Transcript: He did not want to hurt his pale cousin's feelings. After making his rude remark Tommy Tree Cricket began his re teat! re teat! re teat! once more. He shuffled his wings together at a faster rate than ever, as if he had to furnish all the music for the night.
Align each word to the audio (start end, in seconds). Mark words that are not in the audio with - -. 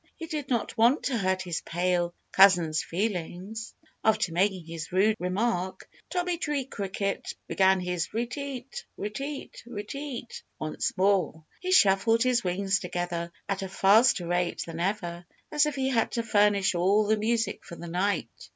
He 0.15 0.25
did 0.25 0.49
not 0.49 0.75
want 0.79 1.03
to 1.03 1.17
hurt 1.19 1.43
his 1.43 1.61
pale 1.61 2.15
cousin's 2.31 2.81
feelings. 2.83 3.75
After 4.03 4.31
making 4.33 4.65
his 4.65 4.91
rude 4.91 5.15
remark 5.19 5.87
Tommy 6.09 6.39
Tree 6.39 6.65
Cricket 6.65 7.31
began 7.47 7.79
his 7.79 8.11
re 8.11 8.25
teat! 8.25 8.83
re 8.97 9.11
teat! 9.11 9.61
re 9.67 9.83
teat! 9.83 10.41
once 10.57 10.91
more. 10.97 11.43
He 11.59 11.71
shuffled 11.71 12.23
his 12.23 12.43
wings 12.43 12.79
together 12.79 13.31
at 13.47 13.61
a 13.61 13.69
faster 13.69 14.25
rate 14.27 14.63
than 14.65 14.79
ever, 14.79 15.23
as 15.51 15.67
if 15.67 15.75
he 15.75 15.89
had 15.89 16.13
to 16.13 16.23
furnish 16.23 16.73
all 16.73 17.05
the 17.05 17.15
music 17.15 17.63
for 17.63 17.75
the 17.75 17.85
night. 17.87 18.49